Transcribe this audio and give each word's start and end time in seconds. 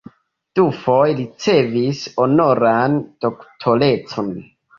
Dufoje 0.59 1.13
ricevis 1.19 1.99
honoran 2.25 2.97
doktorecon. 3.27 4.35